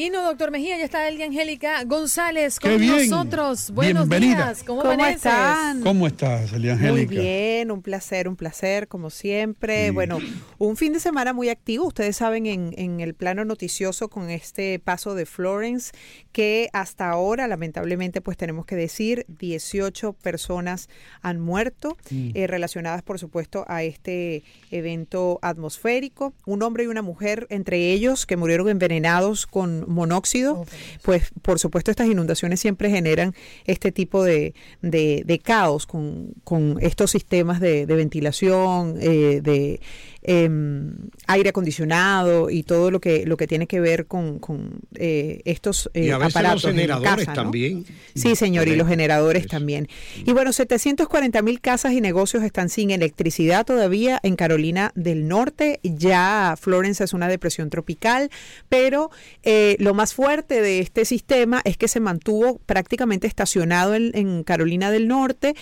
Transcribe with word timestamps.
Y 0.00 0.10
no, 0.10 0.22
doctor 0.22 0.52
Mejía, 0.52 0.78
ya 0.78 0.84
está 0.84 1.08
Eldia 1.08 1.26
Angélica 1.26 1.82
González 1.82 2.60
con 2.60 2.86
nosotros. 2.86 3.72
Buenos 3.72 4.08
Bienvenida. 4.08 4.44
días. 4.44 4.62
¿Cómo, 4.62 4.82
¿Cómo 4.82 5.04
están? 5.04 5.80
¿Cómo 5.80 6.06
estás, 6.06 6.52
Elia 6.52 6.76
Muy 6.76 6.86
Angélica? 6.86 7.20
bien, 7.20 7.72
un 7.72 7.82
placer, 7.82 8.28
un 8.28 8.36
placer, 8.36 8.86
como 8.86 9.10
siempre. 9.10 9.86
Sí. 9.86 9.90
Bueno, 9.90 10.20
un 10.58 10.76
fin 10.76 10.92
de 10.92 11.00
semana 11.00 11.32
muy 11.32 11.48
activo, 11.48 11.84
ustedes 11.84 12.14
saben, 12.16 12.46
en, 12.46 12.72
en 12.78 13.00
el 13.00 13.14
plano 13.14 13.44
noticioso 13.44 14.08
con 14.08 14.30
este 14.30 14.78
paso 14.78 15.16
de 15.16 15.26
Florence, 15.26 15.90
que 16.30 16.70
hasta 16.72 17.10
ahora, 17.10 17.48
lamentablemente, 17.48 18.20
pues 18.20 18.36
tenemos 18.36 18.66
que 18.66 18.76
decir, 18.76 19.26
18 19.40 20.12
personas 20.12 20.88
han 21.22 21.40
muerto, 21.40 21.96
Mm. 22.12 22.30
eh, 22.34 22.46
relacionadas, 22.46 23.02
por 23.02 23.18
supuesto, 23.18 23.64
a 23.66 23.82
este 23.82 24.44
evento 24.70 25.40
atmosférico. 25.42 26.34
Un 26.46 26.62
hombre 26.62 26.84
y 26.84 26.86
una 26.86 27.02
mujer, 27.02 27.48
entre 27.50 27.90
ellos, 27.90 28.26
que 28.26 28.36
murieron 28.36 28.68
envenenados 28.68 29.48
con 29.48 29.87
monóxido. 29.88 30.64
Pues, 31.02 31.30
por 31.42 31.58
supuesto, 31.58 31.90
estas 31.90 32.06
inundaciones 32.08 32.60
siempre 32.60 32.90
generan 32.90 33.34
este 33.64 33.90
tipo 33.92 34.22
de, 34.22 34.54
de- 34.82 35.22
de 35.26 35.38
caos 35.38 35.86
con, 35.86 36.34
con 36.44 36.76
estos 36.80 37.10
sistemas 37.10 37.60
de, 37.60 37.86
de 37.86 37.94
ventilación, 37.96 38.96
eh, 39.00 39.40
de 39.42 39.80
em, 40.30 40.92
aire 41.26 41.48
acondicionado 41.48 42.50
y 42.50 42.62
todo 42.62 42.90
lo 42.90 43.00
que 43.00 43.24
lo 43.24 43.38
que 43.38 43.46
tiene 43.46 43.66
que 43.66 43.80
ver 43.80 44.06
con, 44.06 44.38
con, 44.38 44.80
eh, 44.94 45.40
estos 45.46 45.90
eh, 45.94 46.04
Y 46.06 46.10
a 46.10 46.18
veces 46.18 46.36
aparatos 46.36 46.62
los 46.64 46.70
en 46.72 46.76
generadores 46.76 47.26
casa, 47.26 47.30
¿no? 47.30 47.34
también. 47.42 47.84
Sí, 48.14 48.36
señor, 48.36 48.68
y 48.68 48.76
los 48.76 48.86
generadores 48.86 49.44
Eso. 49.44 49.50
también. 49.50 49.88
Y 50.26 50.32
bueno, 50.32 50.52
740 50.52 51.40
mil 51.42 51.60
casas 51.62 51.92
y 51.92 52.00
negocios 52.02 52.42
están 52.42 52.68
sin 52.68 52.90
electricidad 52.90 53.64
todavía 53.64 54.20
en 54.22 54.36
Carolina 54.36 54.92
del 54.94 55.28
Norte. 55.28 55.80
Ya 55.82 56.54
Florence 56.60 57.02
es 57.04 57.14
una 57.14 57.28
depresión 57.28 57.70
tropical, 57.70 58.30
pero 58.68 59.10
eh, 59.44 59.76
lo 59.78 59.94
más 59.94 60.12
fuerte 60.12 60.60
de 60.60 60.80
este 60.80 61.06
sistema 61.06 61.62
es 61.64 61.78
que 61.78 61.88
se 61.88 62.00
mantuvo 62.00 62.58
prácticamente 62.66 63.26
estacionado 63.26 63.94
en, 63.94 64.10
en 64.14 64.44
Carolina 64.44 64.90
del 64.90 65.08
Norte 65.08 65.54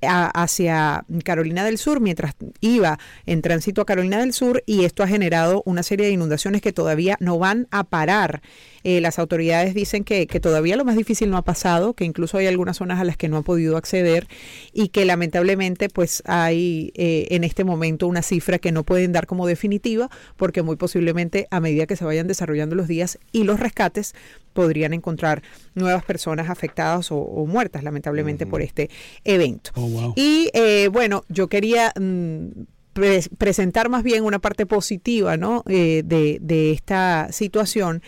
a- 0.00 0.30
hacia 0.42 1.04
Carolina 1.24 1.62
del 1.64 1.76
Sur 1.76 2.00
mientras 2.00 2.34
iba 2.60 2.98
en 3.26 3.42
tránsito 3.42 3.82
a 3.82 3.86
Carolina 3.86 4.13
del 4.18 4.32
Sur 4.32 4.62
y 4.66 4.84
esto 4.84 5.02
ha 5.02 5.08
generado 5.08 5.62
una 5.66 5.82
serie 5.82 6.06
de 6.06 6.12
inundaciones 6.12 6.62
que 6.62 6.72
todavía 6.72 7.16
no 7.20 7.38
van 7.38 7.68
a 7.70 7.84
parar. 7.84 8.42
Eh, 8.82 9.00
las 9.00 9.18
autoridades 9.18 9.74
dicen 9.74 10.04
que, 10.04 10.26
que 10.26 10.40
todavía 10.40 10.76
lo 10.76 10.84
más 10.84 10.96
difícil 10.96 11.30
no 11.30 11.38
ha 11.38 11.42
pasado, 11.42 11.94
que 11.94 12.04
incluso 12.04 12.36
hay 12.36 12.46
algunas 12.46 12.76
zonas 12.76 13.00
a 13.00 13.04
las 13.04 13.16
que 13.16 13.28
no 13.28 13.38
han 13.38 13.42
podido 13.42 13.76
acceder 13.76 14.28
y 14.72 14.88
que 14.88 15.04
lamentablemente 15.04 15.88
pues 15.88 16.22
hay 16.26 16.92
eh, 16.94 17.28
en 17.30 17.44
este 17.44 17.64
momento 17.64 18.06
una 18.06 18.22
cifra 18.22 18.58
que 18.58 18.72
no 18.72 18.84
pueden 18.84 19.12
dar 19.12 19.26
como 19.26 19.46
definitiva 19.46 20.10
porque 20.36 20.62
muy 20.62 20.76
posiblemente 20.76 21.46
a 21.50 21.60
medida 21.60 21.86
que 21.86 21.96
se 21.96 22.04
vayan 22.04 22.26
desarrollando 22.26 22.74
los 22.74 22.88
días 22.88 23.18
y 23.32 23.44
los 23.44 23.58
rescates 23.58 24.14
podrían 24.52 24.94
encontrar 24.94 25.42
nuevas 25.74 26.04
personas 26.04 26.48
afectadas 26.48 27.10
o, 27.10 27.16
o 27.16 27.46
muertas 27.46 27.82
lamentablemente 27.84 28.46
por 28.46 28.62
este 28.62 28.88
evento. 29.24 29.70
Oh, 29.74 29.88
wow. 29.88 30.12
Y 30.16 30.50
eh, 30.54 30.88
bueno, 30.92 31.24
yo 31.28 31.48
quería 31.48 31.92
mm, 31.98 32.48
pre- 32.94 33.28
presentar 33.36 33.90
más 33.90 34.02
bien 34.02 34.24
una 34.24 34.38
parte 34.38 34.64
positiva 34.64 35.36
¿no? 35.36 35.62
Eh, 35.68 36.02
de, 36.06 36.38
de 36.40 36.72
esta 36.72 37.28
situación. 37.30 38.02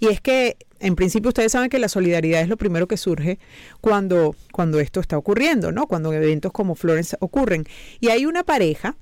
Y 0.00 0.08
es 0.08 0.20
que, 0.20 0.56
en 0.80 0.96
principio, 0.96 1.28
ustedes 1.28 1.52
saben 1.52 1.68
que 1.70 1.78
la 1.78 1.88
solidaridad 1.88 2.40
es 2.40 2.48
lo 2.48 2.56
primero 2.56 2.88
que 2.88 2.96
surge 2.96 3.38
cuando, 3.80 4.34
cuando 4.50 4.80
esto 4.80 4.98
está 4.98 5.16
ocurriendo, 5.18 5.70
¿no? 5.72 5.86
Cuando 5.86 6.12
eventos 6.12 6.52
como 6.52 6.74
Florence 6.74 7.16
ocurren. 7.20 7.66
Y 8.00 8.08
hay 8.08 8.26
una 8.26 8.42
pareja 8.42 8.96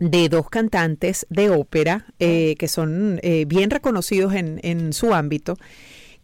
de 0.00 0.28
dos 0.28 0.48
cantantes 0.48 1.26
de 1.30 1.50
ópera 1.50 2.06
eh, 2.20 2.54
que 2.58 2.68
son 2.68 3.18
eh, 3.22 3.46
bien 3.48 3.70
reconocidos 3.70 4.34
en, 4.34 4.60
en 4.62 4.92
su 4.92 5.12
ámbito, 5.14 5.56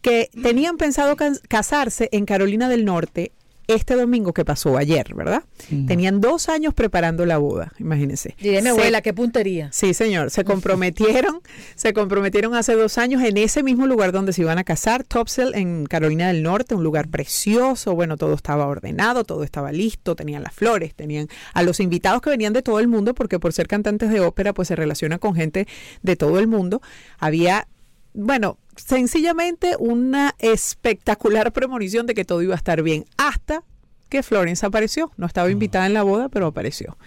que 0.01 0.29
tenían 0.43 0.77
pensado 0.77 1.17
casarse 1.49 2.07
en 2.11 2.25
Carolina 2.25 2.69
del 2.69 2.85
Norte 2.85 3.31
este 3.67 3.95
domingo 3.95 4.33
que 4.33 4.45
pasó 4.45 4.77
ayer, 4.77 5.13
¿verdad? 5.15 5.43
Tenían 5.87 6.21
dos 6.21 6.49
años 6.49 6.73
preparando 6.73 7.25
la 7.25 7.37
boda, 7.37 7.73
imagínense. 7.79 8.35
Diré 8.39 8.61
mi 8.61 8.69
abuela, 8.69 9.01
qué 9.01 9.13
puntería. 9.13 9.69
Sí, 9.71 9.93
señor. 9.93 10.29
Se 10.29 10.43
comprometieron, 10.43 11.41
se 11.75 11.93
comprometieron 11.93 12.53
hace 12.55 12.75
dos 12.75 12.97
años 12.97 13.23
en 13.23 13.37
ese 13.37 13.63
mismo 13.63 13.87
lugar 13.87 14.11
donde 14.11 14.33
se 14.33 14.41
iban 14.41 14.57
a 14.57 14.63
casar, 14.63 15.03
Topsail, 15.03 15.55
en 15.55 15.85
Carolina 15.85 16.27
del 16.27 16.43
Norte, 16.43 16.75
un 16.75 16.83
lugar 16.83 17.07
precioso. 17.09 17.95
Bueno, 17.95 18.17
todo 18.17 18.33
estaba 18.33 18.67
ordenado, 18.67 19.23
todo 19.23 19.43
estaba 19.43 19.71
listo, 19.71 20.15
tenían 20.15 20.43
las 20.43 20.53
flores, 20.53 20.93
tenían 20.95 21.27
a 21.53 21.63
los 21.63 21.79
invitados 21.79 22.21
que 22.21 22.29
venían 22.29 22.53
de 22.53 22.61
todo 22.61 22.79
el 22.79 22.87
mundo, 22.87 23.13
porque 23.13 23.39
por 23.39 23.53
ser 23.53 23.67
cantantes 23.67 24.09
de 24.09 24.19
ópera, 24.19 24.53
pues 24.53 24.67
se 24.67 24.75
relacionan 24.75 25.19
con 25.19 25.35
gente 25.35 25.67
de 26.01 26.15
todo 26.15 26.39
el 26.39 26.47
mundo. 26.47 26.81
Había, 27.19 27.67
bueno, 28.13 28.57
sencillamente 28.75 29.75
una 29.79 30.35
espectacular 30.39 31.51
premonición 31.51 32.05
de 32.05 32.13
que 32.13 32.25
todo 32.25 32.41
iba 32.41 32.53
a 32.53 32.57
estar 32.57 32.81
bien, 32.81 33.05
hasta 33.17 33.63
que 34.09 34.23
Florence 34.23 34.65
apareció. 34.65 35.11
No 35.17 35.25
estaba 35.25 35.49
invitada 35.49 35.85
en 35.85 35.93
la 35.93 36.03
boda, 36.03 36.29
pero 36.29 36.47
apareció. 36.47 36.97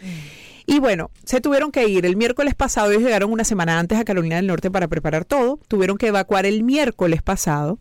Y 0.67 0.81
bueno, 0.81 1.11
se 1.25 1.41
tuvieron 1.41 1.73
que 1.73 1.89
ir. 1.89 2.05
El 2.05 2.17
miércoles 2.17 2.55
pasado 2.55 2.91
ellos 2.91 3.03
llegaron 3.03 3.33
una 3.33 3.45
semana 3.45 3.79
antes 3.79 3.99
a 3.99 4.05
Carolina 4.05 4.37
del 4.37 4.47
Norte 4.47 4.71
para 4.71 4.87
preparar 4.87 5.25
todo. 5.25 5.59
Tuvieron 5.67 5.97
que 5.97 6.09
evacuar 6.09 6.45
el 6.45 6.63
miércoles 6.63 7.23
pasado. 7.23 7.79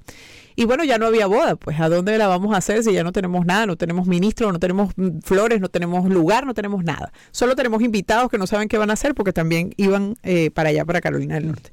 Y 0.56 0.64
bueno, 0.64 0.86
ya 0.86 0.98
no 0.98 1.06
había 1.06 1.28
boda. 1.28 1.58
Pues 1.58 1.80
¿a 1.82 1.90
dónde 1.90 2.18
la 2.18 2.28
vamos 2.28 2.54
a 2.54 2.58
hacer 2.58 2.84
si 2.84 2.94
ya 2.94 3.04
no 3.04 3.12
tenemos 3.12 3.46
nada? 3.46 3.66
No 3.66 3.76
tenemos 3.76 4.08
ministro, 4.08 4.52
no 4.54 4.60
tenemos 4.60 4.94
mm, 4.96 5.20
flores, 5.20 5.60
no 5.60 5.68
tenemos 5.68 6.10
lugar, 6.10 6.46
no 6.46 6.54
tenemos 6.54 6.84
nada. 6.86 7.12
Solo 7.32 7.58
tenemos 7.58 7.84
invitados 7.84 8.32
que 8.32 8.38
no 8.38 8.48
saben 8.48 8.70
qué 8.70 8.78
van 8.78 8.90
a 8.90 8.94
hacer 8.94 9.14
porque 9.14 9.34
también 9.34 9.74
iban 9.76 10.16
eh, 10.24 10.50
para 10.52 10.70
allá, 10.70 10.86
para 10.86 11.02
Carolina 11.02 11.36
del 11.36 11.48
Norte. 11.48 11.72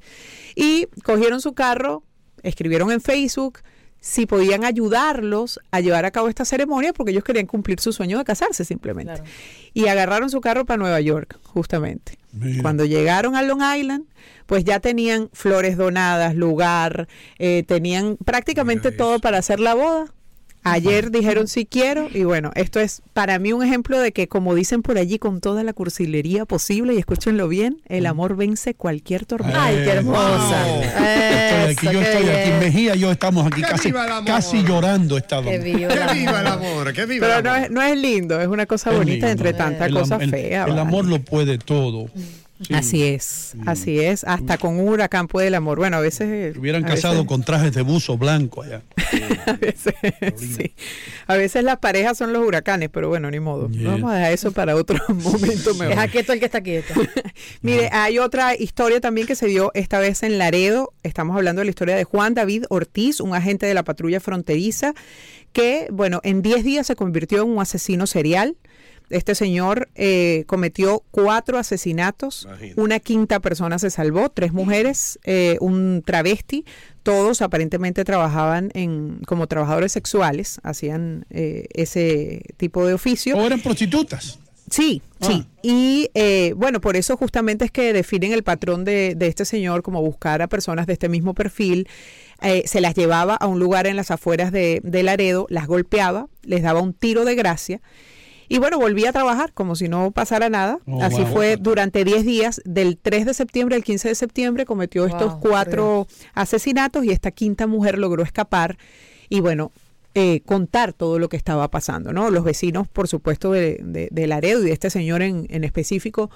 Y 0.55 0.87
cogieron 1.03 1.41
su 1.41 1.53
carro, 1.53 2.03
escribieron 2.43 2.91
en 2.91 3.01
Facebook 3.01 3.59
si 3.99 4.27
podían 4.27 4.63
ayudarlos 4.63 5.59
a 5.71 5.81
llevar 5.81 6.05
a 6.05 6.11
cabo 6.11 6.29
esta 6.29 6.45
ceremonia 6.45 6.93
porque 6.93 7.11
ellos 7.11 7.23
querían 7.23 7.47
cumplir 7.47 7.79
su 7.79 7.91
sueño 7.91 8.19
de 8.19 8.23
casarse 8.23 8.63
simplemente. 8.63 9.15
Claro. 9.15 9.29
Y 9.73 9.87
agarraron 9.87 10.29
su 10.29 10.41
carro 10.41 10.63
para 10.63 10.77
Nueva 10.77 11.01
York, 11.01 11.39
justamente. 11.41 12.19
Mira. 12.31 12.61
Cuando 12.61 12.85
llegaron 12.85 13.35
a 13.35 13.41
Long 13.41 13.61
Island, 13.63 14.05
pues 14.45 14.63
ya 14.63 14.79
tenían 14.79 15.29
flores 15.33 15.75
donadas, 15.75 16.35
lugar, 16.35 17.07
eh, 17.39 17.63
tenían 17.67 18.17
prácticamente 18.17 18.91
todo 18.91 19.19
para 19.19 19.39
hacer 19.39 19.59
la 19.59 19.73
boda. 19.73 20.13
Ayer 20.67 21.11
dijeron 21.11 21.47
sí 21.47 21.65
quiero 21.65 22.07
y 22.13 22.23
bueno, 22.23 22.51
esto 22.55 22.79
es 22.79 23.01
para 23.13 23.37
mí 23.39 23.53
un 23.53 23.63
ejemplo 23.63 23.99
de 23.99 24.11
que 24.11 24.27
como 24.27 24.55
dicen 24.55 24.81
por 24.81 24.97
allí 24.97 25.19
con 25.19 25.39
toda 25.39 25.63
la 25.63 25.73
cursilería 25.73 26.45
posible 26.45 26.95
y 26.95 26.97
escúchenlo 26.97 27.47
bien, 27.47 27.81
el 27.87 28.05
amor 28.07 28.35
vence 28.35 28.73
cualquier 28.73 29.25
tormenta. 29.25 29.63
Ay, 29.63 29.75
qué 29.83 29.91
hermosa. 29.91 30.65
Wow. 30.65 30.81
Estoy 30.81 31.71
aquí, 31.71 31.85
yo 31.95 32.01
estoy 32.01 32.29
aquí. 32.29 32.51
Mejía 32.59 32.95
y 32.95 32.99
yo 32.99 33.11
estamos 33.11 33.45
aquí 33.45 33.61
casi, 33.61 33.91
casi 34.25 34.63
llorando 34.63 35.17
estábamos. 35.17 35.51
Que 35.51 35.59
viva 35.59 35.87
Que 35.87 35.99
el 36.01 36.17
viva 36.19 36.39
el 36.41 36.47
amor. 36.47 36.93
que 36.93 37.05
viva 37.05 37.27
Pero 37.27 37.37
el 37.37 37.43
no 37.43 37.51
amor. 37.51 37.63
es, 37.65 37.71
no 37.71 37.81
es 37.83 37.97
lindo, 37.97 38.41
es 38.41 38.47
una 38.47 38.65
cosa 38.65 38.89
Es 38.91 38.97
bonita 38.97 39.27
lindo. 39.27 39.27
entre 39.29 39.53
tanta 39.53 39.85
El 39.85 39.93
cosa 39.93 40.15
el- 40.17 40.29
fea. 40.31 40.63
El, 40.63 40.69
vale. 40.71 40.81
amor 40.81 41.05
lo 41.05 41.19
puede 41.21 41.57
todo. 41.59 42.07
Sí. 42.61 42.73
Así 42.73 43.03
es, 43.03 43.55
así 43.65 43.99
es. 43.99 44.23
Hasta 44.23 44.57
con 44.57 44.79
un 44.79 44.87
huracán 44.87 45.27
puede 45.27 45.47
el 45.47 45.55
amor. 45.55 45.77
Bueno, 45.77 45.97
a 45.97 45.99
veces... 45.99 46.53
Se 46.53 46.59
hubieran 46.59 46.85
a 46.85 46.87
veces- 46.87 47.01
casado 47.03 47.25
con 47.25 47.43
trajes 47.43 47.73
de 47.73 47.81
buzo 47.81 48.17
blanco 48.17 48.63
allá. 48.63 48.81
a 49.45 49.53
veces, 49.53 49.93
sí. 50.37 50.73
A 51.27 51.35
veces 51.35 51.65
las 51.65 51.79
parejas 51.79 52.17
son 52.17 52.31
los 52.31 52.47
huracanes, 52.47 52.89
pero 52.89 53.09
bueno, 53.09 53.29
ni 53.29 53.41
modo. 53.41 53.69
Yeah. 53.69 53.91
Vamos 53.91 54.11
a 54.11 54.15
dejar 54.15 54.31
eso 54.31 54.53
para 54.53 54.75
otro 54.77 54.97
momento 55.09 55.73
mejor. 55.73 55.89
Deja 55.89 56.07
quieto 56.07 56.31
el 56.31 56.39
que 56.39 56.45
está 56.45 56.61
quieto. 56.61 56.93
Mire, 57.61 57.89
hay 57.91 58.19
otra 58.19 58.55
historia 58.55 59.01
también 59.01 59.27
que 59.27 59.35
se 59.35 59.47
dio 59.47 59.71
esta 59.73 59.99
vez 59.99 60.23
en 60.23 60.37
Laredo. 60.37 60.93
Estamos 61.03 61.35
hablando 61.35 61.59
de 61.59 61.65
la 61.65 61.71
historia 61.71 61.95
de 61.97 62.05
Juan 62.05 62.35
David 62.35 62.65
Ortiz, 62.69 63.19
un 63.19 63.35
agente 63.35 63.65
de 63.65 63.73
la 63.73 63.83
patrulla 63.83 64.21
fronteriza, 64.21 64.93
que, 65.51 65.87
bueno, 65.91 66.21
en 66.23 66.41
10 66.41 66.63
días 66.63 66.87
se 66.87 66.95
convirtió 66.95 67.43
en 67.43 67.49
un 67.49 67.59
asesino 67.61 68.07
serial. 68.07 68.55
Este 69.09 69.35
señor 69.35 69.89
eh, 69.95 70.43
cometió 70.47 71.03
cuatro 71.11 71.57
asesinatos, 71.57 72.45
Imagínate. 72.45 72.81
una 72.81 72.99
quinta 72.99 73.39
persona 73.39 73.79
se 73.79 73.89
salvó, 73.89 74.29
tres 74.29 74.53
mujeres, 74.53 75.19
eh, 75.23 75.57
un 75.61 76.03
travesti, 76.05 76.65
todos 77.03 77.41
aparentemente 77.41 78.03
trabajaban 78.03 78.71
en 78.73 79.19
como 79.27 79.47
trabajadores 79.47 79.91
sexuales, 79.91 80.59
hacían 80.63 81.25
eh, 81.29 81.67
ese 81.73 82.41
tipo 82.57 82.85
de 82.85 82.93
oficio. 82.95 83.37
O 83.37 83.45
eran 83.45 83.61
prostitutas. 83.61 84.39
Sí, 84.69 85.03
sí. 85.21 85.45
Y 85.61 86.09
eh, 86.15 86.53
bueno, 86.57 86.81
por 86.81 86.95
eso 86.95 87.15
justamente 87.17 87.65
es 87.65 87.71
que 87.71 87.93
definen 87.93 88.33
el 88.33 88.41
patrón 88.41 88.83
de, 88.83 89.13
de 89.15 89.27
este 89.27 89.45
señor 89.45 89.83
como 89.83 90.01
buscar 90.01 90.41
a 90.41 90.47
personas 90.47 90.87
de 90.87 90.93
este 90.93 91.07
mismo 91.07 91.35
perfil. 91.35 91.87
Eh, 92.41 92.63
se 92.65 92.81
las 92.81 92.95
llevaba 92.95 93.35
a 93.35 93.45
un 93.45 93.59
lugar 93.59 93.85
en 93.85 93.95
las 93.95 94.09
afueras 94.09 94.51
de, 94.51 94.81
de 94.83 95.03
Laredo, 95.03 95.45
las 95.49 95.67
golpeaba, 95.67 96.27
les 96.41 96.63
daba 96.63 96.81
un 96.81 96.93
tiro 96.93 97.25
de 97.25 97.35
gracia. 97.35 97.81
Y 98.47 98.59
bueno, 98.59 98.77
volvía 98.77 99.09
a 99.09 99.13
trabajar 99.13 99.53
como 99.53 99.75
si 99.75 99.87
no 99.87 100.11
pasara 100.11 100.49
nada. 100.49 100.79
Oh, 100.85 101.01
Así 101.01 101.21
wow. 101.21 101.27
fue 101.33 101.57
durante 101.57 102.03
10 102.03 102.25
días, 102.25 102.61
del 102.65 102.97
3 102.97 103.25
de 103.25 103.33
septiembre 103.33 103.75
al 103.75 103.83
15 103.83 104.09
de 104.09 104.15
septiembre, 104.15 104.65
cometió 104.65 105.01
Wow, 105.03 105.09
estos 105.11 105.35
cuatro 105.37 106.07
asesinatos 106.33 107.03
y 107.05 107.09
esta 107.11 107.31
quinta 107.31 107.67
mujer 107.67 107.97
logró 107.97 108.23
escapar. 108.23 108.77
Y 109.29 109.39
bueno, 109.41 109.71
eh, 110.13 110.41
contar 110.45 110.93
todo 110.93 111.19
lo 111.19 111.27
que 111.29 111.37
estaba 111.37 111.69
pasando, 111.69 112.13
¿no? 112.13 112.29
Los 112.29 112.43
vecinos, 112.43 112.87
por 112.87 113.07
supuesto, 113.07 113.51
de, 113.51 113.79
de, 113.83 114.07
de 114.11 114.27
Laredo 114.27 114.61
y 114.61 114.65
de 114.67 114.71
este 114.73 114.89
señor 114.89 115.21
en, 115.21 115.47
en 115.49 115.63
específico, 115.63 116.29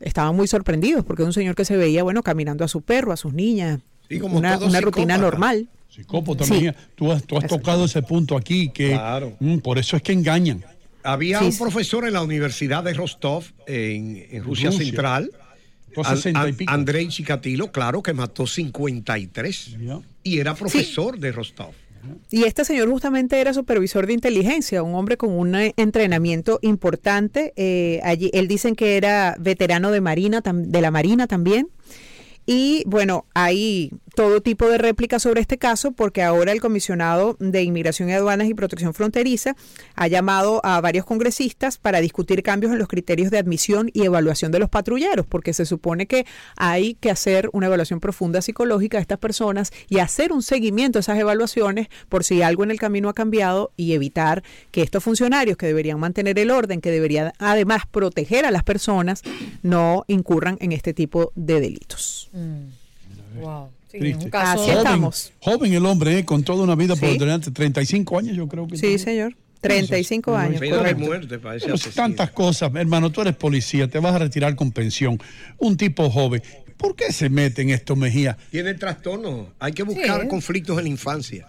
estaban 0.00 0.34
muy 0.36 0.46
sorprendidos 0.46 1.04
porque 1.04 1.22
es 1.22 1.26
un 1.26 1.32
señor 1.34 1.54
que 1.54 1.64
se 1.64 1.76
veía, 1.76 2.02
bueno, 2.02 2.22
caminando 2.22 2.64
a 2.64 2.68
su 2.68 2.80
perro, 2.82 3.12
a 3.12 3.16
sus 3.16 3.32
niñas, 3.34 3.80
Sí, 4.08 4.18
como 4.18 4.38
una, 4.38 4.58
una 4.58 4.80
rutina 4.80 5.18
normal. 5.18 5.68
Psicópata, 5.88 6.44
Sí. 6.44 6.68
Tú 6.94 7.12
has, 7.12 7.22
tú 7.24 7.36
has 7.36 7.46
tocado 7.46 7.84
ese 7.84 8.02
punto 8.02 8.36
aquí 8.36 8.70
que 8.70 8.88
Claro. 8.90 9.34
mm, 9.40 9.58
por 9.58 9.78
eso 9.78 9.96
es 9.96 10.02
que 10.02 10.12
engañan. 10.12 10.64
Había 11.02 11.38
Sí, 11.40 11.44
un 11.46 11.52
sí. 11.52 11.58
profesor 11.58 12.06
en 12.06 12.12
la 12.14 12.22
Universidad 12.22 12.84
de 12.84 12.92
Rostov, 12.94 13.44
en, 13.66 14.26
en 14.30 14.44
Rusia, 14.44 14.70
Rusia. 14.70 14.84
Central, 14.84 15.30
Tú 15.94 16.02
An- 16.04 16.16
60 16.16 16.38
y 16.46 16.50
An- 16.50 16.56
pico. 16.56 16.72
Andrei 16.72 17.08
Chikatilo, 17.08 17.72
claro, 17.72 18.02
que 18.02 18.12
mató 18.12 18.46
53. 18.46 19.76
Ya. 19.80 20.00
Y 20.22 20.38
era 20.38 20.54
profesor 20.54 21.18
de 21.18 21.32
Rostov. 21.32 21.72
Y 22.30 22.44
este 22.44 22.64
señor 22.64 22.88
justamente 22.88 23.40
era 23.40 23.52
supervisor 23.52 24.06
de 24.06 24.14
inteligencia, 24.14 24.82
un 24.82 24.94
hombre 24.94 25.16
con 25.18 25.32
un 25.32 25.54
eh, 25.54 25.74
entrenamiento 25.76 26.58
importante. 26.62 27.52
eh, 27.56 28.00
allí, 28.04 28.30
él 28.32 28.48
dicen 28.48 28.74
que 28.74 28.96
era 28.96 29.36
veterano 29.38 29.90
de 29.90 30.00
marina, 30.00 30.42
tam- 30.42 30.66
de 30.66 30.80
la 30.80 30.90
marina 30.90 31.26
también. 31.26 31.68
Y 32.46 32.82
bueno, 32.86 33.26
hay 33.34 33.90
todo 34.20 34.42
tipo 34.42 34.68
de 34.68 34.76
réplicas 34.76 35.22
sobre 35.22 35.40
este 35.40 35.56
caso 35.56 35.92
porque 35.92 36.22
ahora 36.22 36.52
el 36.52 36.60
comisionado 36.60 37.38
de 37.40 37.62
Inmigración 37.62 38.10
y 38.10 38.12
Aduanas 38.12 38.48
y 38.48 38.52
Protección 38.52 38.92
Fronteriza 38.92 39.56
ha 39.94 40.08
llamado 40.08 40.60
a 40.62 40.78
varios 40.82 41.06
congresistas 41.06 41.78
para 41.78 42.02
discutir 42.02 42.42
cambios 42.42 42.70
en 42.70 42.78
los 42.78 42.86
criterios 42.86 43.30
de 43.30 43.38
admisión 43.38 43.90
y 43.94 44.02
evaluación 44.02 44.52
de 44.52 44.58
los 44.58 44.68
patrulleros, 44.68 45.24
porque 45.24 45.54
se 45.54 45.64
supone 45.64 46.04
que 46.04 46.26
hay 46.58 46.96
que 46.96 47.10
hacer 47.10 47.48
una 47.54 47.68
evaluación 47.68 47.98
profunda 47.98 48.42
psicológica 48.42 48.98
de 48.98 49.00
estas 49.00 49.16
personas 49.16 49.72
y 49.88 50.00
hacer 50.00 50.34
un 50.34 50.42
seguimiento 50.42 50.98
a 50.98 51.00
esas 51.00 51.18
evaluaciones 51.18 51.88
por 52.10 52.22
si 52.22 52.42
algo 52.42 52.62
en 52.62 52.72
el 52.72 52.78
camino 52.78 53.08
ha 53.08 53.14
cambiado 53.14 53.72
y 53.78 53.94
evitar 53.94 54.42
que 54.70 54.82
estos 54.82 55.02
funcionarios 55.02 55.56
que 55.56 55.64
deberían 55.64 55.98
mantener 55.98 56.38
el 56.38 56.50
orden, 56.50 56.82
que 56.82 56.90
deberían 56.90 57.32
además 57.38 57.84
proteger 57.90 58.44
a 58.44 58.50
las 58.50 58.64
personas, 58.64 59.22
no 59.62 60.04
incurran 60.08 60.58
en 60.60 60.72
este 60.72 60.92
tipo 60.92 61.32
de 61.36 61.58
delitos. 61.62 62.28
Wow. 63.40 63.79
Sí, 63.90 63.96
es 63.96 64.00
Triste. 64.02 64.24
un 64.24 64.30
caso. 64.30 64.50
Así 64.52 64.70
Joven, 64.70 64.76
estamos. 64.78 65.32
joven 65.40 65.72
el 65.74 65.86
hombre, 65.86 66.18
eh, 66.18 66.24
con 66.24 66.42
toda 66.44 66.62
una 66.64 66.74
vida 66.76 66.94
por 66.96 67.08
Sí. 67.10 67.18
delante, 67.18 67.50
35 67.50 68.18
años 68.18 68.36
yo 68.36 68.46
creo 68.48 68.66
que 68.68 68.76
Sí, 68.76 68.98
señor. 68.98 69.34
35 69.60 70.34
años, 70.36 70.60
de 70.60 70.94
muerte 70.94 71.38
para 71.38 71.56
ese 71.56 71.90
tantas 71.90 72.30
cosas, 72.30 72.70
hermano, 72.74 73.10
tú 73.10 73.20
eres 73.20 73.36
policía, 73.36 73.88
te 73.88 73.98
vas 73.98 74.14
a 74.14 74.18
retirar 74.18 74.54
con 74.56 74.70
pensión, 74.72 75.18
un 75.58 75.76
tipo 75.76 76.08
joven. 76.10 76.42
¿Por 76.78 76.96
qué 76.96 77.12
se 77.12 77.28
mete 77.28 77.60
en 77.60 77.70
esto, 77.70 77.94
Mejía? 77.94 78.38
Tiene 78.50 78.72
trastorno. 78.72 79.48
Hay 79.58 79.72
que 79.72 79.82
buscar 79.82 80.22
Sí. 80.22 80.28
conflictos 80.28 80.78
en 80.78 80.84
la 80.84 80.90
infancia. 80.90 81.48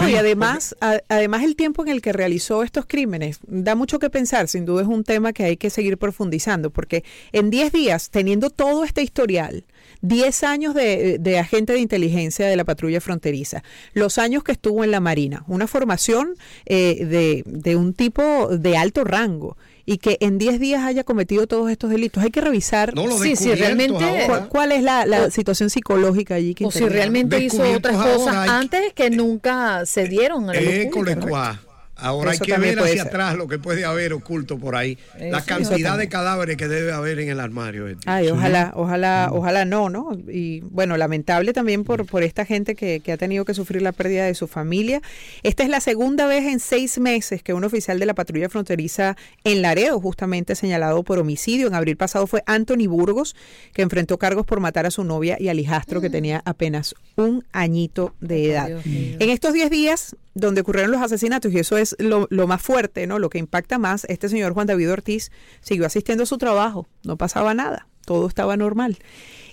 No, 0.00 0.08
y 0.08 0.14
además, 0.16 0.76
a- 0.80 1.00
además 1.08 1.42
el 1.42 1.56
tiempo 1.56 1.82
en 1.82 1.88
el 1.88 2.02
que 2.02 2.12
realizó 2.12 2.62
estos 2.62 2.84
crímenes 2.86 3.38
da 3.46 3.74
mucho 3.74 3.98
que 3.98 4.10
pensar, 4.10 4.46
sin 4.46 4.66
duda 4.66 4.82
es 4.82 4.88
un 4.88 5.02
tema 5.02 5.32
que 5.32 5.44
hay 5.44 5.56
que 5.56 5.70
seguir 5.70 5.96
profundizando, 5.96 6.70
porque 6.70 7.04
en 7.32 7.48
10 7.50 7.72
días, 7.72 8.10
teniendo 8.10 8.50
todo 8.50 8.84
este 8.84 9.02
historial, 9.02 9.64
10 10.00 10.42
años 10.44 10.74
de, 10.74 11.18
de 11.18 11.38
agente 11.38 11.72
de 11.72 11.80
inteligencia 11.80 12.46
de 12.46 12.56
la 12.56 12.64
patrulla 12.64 13.00
fronteriza, 13.00 13.62
los 13.94 14.18
años 14.18 14.44
que 14.44 14.52
estuvo 14.52 14.84
en 14.84 14.90
la 14.90 15.00
Marina, 15.00 15.44
una 15.48 15.66
formación 15.66 16.34
eh, 16.66 17.04
de, 17.04 17.42
de 17.46 17.76
un 17.76 17.94
tipo 17.94 18.48
de 18.56 18.76
alto 18.76 19.04
rango, 19.04 19.56
y 19.84 19.96
que 19.98 20.18
en 20.20 20.36
10 20.36 20.60
días 20.60 20.82
haya 20.84 21.02
cometido 21.02 21.46
todos 21.46 21.70
estos 21.70 21.88
delitos. 21.88 22.22
Hay 22.22 22.30
que 22.30 22.42
revisar 22.42 22.94
No, 22.94 23.10
Sí, 23.18 23.30
descubiertos 23.30 23.58
realmente- 23.58 24.04
ahora. 24.04 24.26
cuál, 24.26 24.48
cuál 24.48 24.72
es 24.72 24.82
la, 24.82 25.06
la 25.06 25.30
situación 25.30 25.70
psicológica 25.70 26.34
allí 26.34 26.54
que 26.54 26.66
O 26.66 26.70
si 26.70 26.84
realmente 26.84 27.40
hizo 27.42 27.62
otras 27.72 27.96
cosas 27.96 28.34
ahora 28.36 28.58
antes 28.58 28.92
que 28.92 29.08
nunca 29.08 29.86
se 29.86 30.04
dieron 30.06 30.50
a 30.50 30.52
la 30.52 30.60
¿no? 30.60 31.26
quoi. 31.26 31.32
Ahora 31.98 32.32
Eso 32.32 32.44
hay 32.44 32.52
que 32.52 32.58
ver 32.58 32.78
hacia 32.78 33.02
ser. 33.02 33.06
atrás 33.08 33.36
lo 33.36 33.48
que 33.48 33.58
puede 33.58 33.84
haber 33.84 34.12
oculto 34.12 34.58
por 34.58 34.76
ahí. 34.76 34.98
la 35.18 35.42
cantidad 35.44 35.98
de 35.98 36.08
cadáveres 36.08 36.56
que 36.56 36.68
debe 36.68 36.92
haber 36.92 37.18
en 37.18 37.28
el 37.28 37.40
armario. 37.40 37.88
este. 37.88 38.08
Ay, 38.08 38.28
ojalá, 38.28 38.72
ojalá, 38.76 39.30
ojalá 39.32 39.64
no, 39.64 39.90
¿no? 39.90 40.16
Y 40.28 40.60
bueno, 40.60 40.96
lamentable 40.96 41.52
también 41.52 41.84
por, 41.84 42.06
por 42.06 42.22
esta 42.22 42.44
gente 42.44 42.74
que, 42.74 43.00
que 43.00 43.12
ha 43.12 43.16
tenido 43.16 43.44
que 43.44 43.54
sufrir 43.54 43.82
la 43.82 43.92
pérdida 43.92 44.24
de 44.26 44.34
su 44.34 44.46
familia. 44.46 45.02
Esta 45.42 45.64
es 45.64 45.68
la 45.68 45.80
segunda 45.80 46.26
vez 46.26 46.44
en 46.44 46.60
seis 46.60 46.98
meses 46.98 47.42
que 47.42 47.52
un 47.52 47.64
oficial 47.64 47.98
de 47.98 48.06
la 48.06 48.14
patrulla 48.14 48.48
fronteriza 48.48 49.16
en 49.44 49.62
Laredo, 49.62 50.00
justamente 50.00 50.54
señalado 50.54 51.02
por 51.02 51.18
homicidio. 51.18 51.66
En 51.66 51.74
abril 51.74 51.96
pasado 51.96 52.26
fue 52.26 52.42
Anthony 52.46 52.86
Burgos, 52.86 53.34
que 53.72 53.82
enfrentó 53.82 54.18
cargos 54.18 54.46
por 54.46 54.60
matar 54.60 54.86
a 54.86 54.90
su 54.90 55.04
novia 55.04 55.36
y 55.40 55.48
al 55.48 55.58
hijastro 55.58 56.00
que 56.00 56.10
tenía 56.10 56.42
apenas 56.44 56.94
un 57.16 57.44
añito 57.52 58.14
de 58.20 58.52
edad. 58.52 58.70
En 58.84 59.30
estos 59.30 59.52
10 59.52 59.70
días 59.70 60.16
donde 60.34 60.60
ocurrieron 60.60 60.92
los 60.92 61.02
asesinatos, 61.02 61.52
y 61.52 61.58
eso 61.58 61.76
es 61.76 61.87
lo, 61.98 62.26
lo 62.30 62.46
más 62.46 62.62
fuerte, 62.62 63.06
¿no? 63.06 63.18
Lo 63.18 63.30
que 63.30 63.38
impacta 63.38 63.78
más, 63.78 64.04
este 64.08 64.28
señor 64.28 64.54
Juan 64.54 64.66
David 64.66 64.90
Ortiz 64.90 65.30
siguió 65.60 65.86
asistiendo 65.86 66.24
a 66.24 66.26
su 66.26 66.38
trabajo, 66.38 66.88
no 67.04 67.16
pasaba 67.16 67.54
nada, 67.54 67.88
todo 68.04 68.26
estaba 68.28 68.56
normal. 68.56 68.98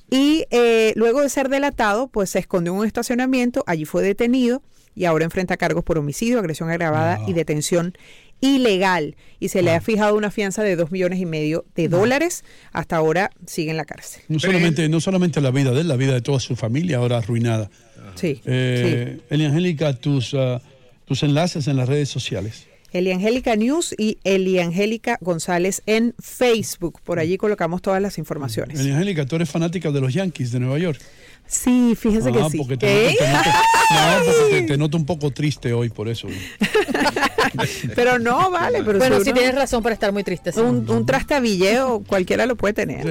Y 0.10 0.46
eh, 0.52 0.94
luego 0.96 1.22
de 1.22 1.30
ser 1.30 1.50
delatado, 1.50 2.08
pues 2.08 2.30
se 2.30 2.40
escondió 2.40 2.74
en 2.74 2.80
un 2.80 2.86
estacionamiento, 2.86 3.64
allí 3.68 3.86
fue 3.86 4.04
detenido 4.04 4.62
y 4.94 5.06
ahora 5.06 5.26
enfrenta 5.26 5.58
cargos 5.58 5.84
por 5.84 5.98
homicidio, 5.98 6.40
agresión 6.40 6.70
agravada 6.70 7.20
y 7.28 7.34
detención 7.34 7.98
ilegal. 8.40 9.16
Y 9.40 9.50
se 9.50 9.62
le 9.62 9.72
ha 9.72 9.82
fijado 9.82 10.16
una 10.16 10.32
fianza 10.32 10.64
de 10.64 10.76
dos 10.76 10.92
millones 10.92 11.20
y 11.20 11.26
medio 11.26 11.66
de 11.76 11.90
dólares. 11.90 12.44
Hasta 12.72 12.96
ahora 12.98 13.32
sigue 13.46 13.72
en 13.72 13.78
la 13.78 13.86
cárcel. 13.86 14.24
No 14.28 14.40
solamente, 14.40 14.88
no 14.88 15.02
solamente 15.02 15.42
la 15.42 15.52
vida 15.52 15.72
de 15.72 15.82
él, 15.82 15.88
la 15.88 15.96
vida 15.98 16.14
de 16.14 16.22
toda 16.22 16.40
su 16.40 16.56
familia 16.56 16.98
ahora 16.98 17.18
arruinada. 17.18 17.70
Sí, 18.16 18.42
Eh, 18.46 19.20
Angélica, 19.30 19.94
tus, 19.94 20.34
ah, 20.34 20.62
tus 21.06 21.24
enlaces 21.24 21.68
en 21.68 21.78
las 21.78 21.88
redes 21.88 22.10
sociales. 22.10 22.68
Eliangélica 23.00 23.56
News 23.56 23.94
y 23.98 24.18
Eliangélica 24.24 25.18
González 25.22 25.82
en 25.86 26.14
Facebook. 26.20 27.02
Por 27.04 27.20
allí 27.20 27.38
colocamos 27.38 27.82
todas 27.82 28.02
las 28.02 28.18
informaciones. 28.18 28.80
Eliangélica, 28.80 29.26
tú 29.26 29.36
eres 29.36 29.50
fanática 29.50 29.92
de 29.92 30.02
los 30.02 30.14
Yankees 30.14 30.52
de 30.52 30.60
Nueva 30.60 30.78
York. 30.80 31.00
Sí, 31.48 31.96
fíjese 31.96 32.32
que 32.32 32.40
Ah, 32.40 32.48
sí. 32.50 32.58
porque 32.58 32.76
te, 32.76 32.88
noto, 32.88 33.18
te 33.20 33.28
noto- 33.28 33.50
no, 33.92 34.26
porque 34.26 34.62
te- 34.62 34.68
te 34.68 34.78
noto 34.78 34.98
un 34.98 35.06
poco 35.06 35.30
triste 35.32 35.74
hoy 35.74 35.90
por 35.90 36.08
eso. 36.10 36.28
Pero 37.96 38.20
no, 38.20 38.50
vale. 38.52 38.84
Pero 38.84 38.98
bueno, 38.98 39.18
si 39.20 39.26
sí 39.26 39.30
uno- 39.30 39.40
tienes 39.40 39.56
razón 39.56 39.82
para 39.84 39.94
estar 39.94 40.12
muy 40.12 40.24
triste. 40.24 40.52
sí. 40.52 40.60
un, 40.60 40.90
un 40.90 41.06
trastabilleo 41.06 42.04
cualquiera 42.08 42.46
lo 42.46 42.56
puede 42.56 42.74
tener. 42.74 43.06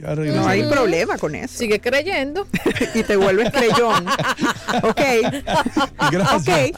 no 0.00 0.46
hay 0.46 0.62
problema 0.64 1.18
con 1.18 1.34
eso. 1.34 1.58
Sigue 1.58 1.80
creyendo. 1.80 2.46
y 2.94 3.02
te 3.02 3.16
vuelves 3.16 3.50
creyón. 3.50 4.06
ok. 4.82 5.00
Gracias. 6.12 6.70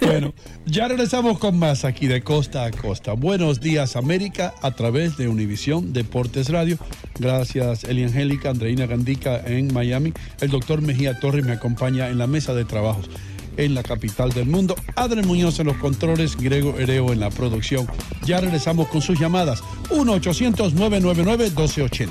Bueno, 0.00 0.32
ya 0.66 0.88
regresamos 0.88 1.38
con 1.38 1.58
más 1.58 1.84
aquí 1.84 1.93
de 2.00 2.22
costa 2.22 2.64
a 2.64 2.70
costa. 2.70 3.14
Buenos 3.14 3.60
días, 3.60 3.96
América, 3.96 4.52
a 4.60 4.72
través 4.72 5.16
de 5.16 5.26
Univisión 5.28 5.94
Deportes 5.94 6.50
Radio. 6.50 6.76
Gracias, 7.18 7.84
Eli 7.84 8.04
Angélica, 8.04 8.50
Andreina 8.50 8.84
Gandica 8.86 9.42
en 9.46 9.72
Miami. 9.72 10.12
El 10.40 10.50
doctor 10.50 10.82
Mejía 10.82 11.18
Torres 11.18 11.46
me 11.46 11.52
acompaña 11.52 12.10
en 12.10 12.18
la 12.18 12.26
mesa 12.26 12.52
de 12.52 12.66
trabajos 12.66 13.08
en 13.56 13.74
la 13.74 13.82
capital 13.82 14.30
del 14.32 14.44
mundo. 14.46 14.76
Adrián 14.96 15.26
Muñoz 15.26 15.58
en 15.60 15.68
los 15.68 15.78
controles, 15.78 16.36
Grego 16.36 16.78
Hereo 16.78 17.10
en 17.12 17.20
la 17.20 17.30
producción. 17.30 17.86
Ya 18.26 18.38
regresamos 18.40 18.88
con 18.88 19.00
sus 19.00 19.18
llamadas. 19.18 19.62
1-800-999-1280. 19.90 22.10